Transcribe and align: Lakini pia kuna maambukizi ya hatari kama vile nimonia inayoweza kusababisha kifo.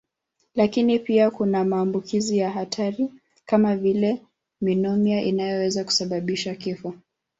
Lakini 0.55 0.99
pia 0.99 1.31
kuna 1.31 1.63
maambukizi 1.65 2.37
ya 2.37 2.51
hatari 2.51 3.09
kama 3.45 3.75
vile 3.77 4.21
nimonia 4.61 5.21
inayoweza 5.21 5.83
kusababisha 5.83 6.55
kifo. 6.55 6.93